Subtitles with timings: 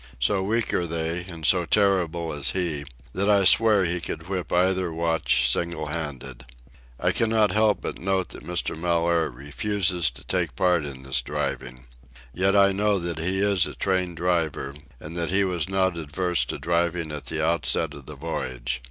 [0.19, 4.51] So weak are they, and so terrible is he, that I swear he could whip
[4.51, 6.43] either watch single handed.
[6.99, 8.75] I cannot help but note that Mr.
[8.75, 11.85] Mellaire refuses to take part in this driving.
[12.33, 16.45] Yet I know that he is a trained driver, and that he was not averse
[16.45, 18.79] to driving at the outset of the voyage.